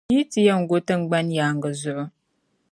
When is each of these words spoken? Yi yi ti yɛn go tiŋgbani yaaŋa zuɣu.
Yi 0.13 0.15
yi 0.19 0.29
ti 0.31 0.39
yɛn 0.47 0.61
go 0.69 0.75
tiŋgbani 0.87 1.33
yaaŋa 1.37 1.69
zuɣu. 1.81 2.05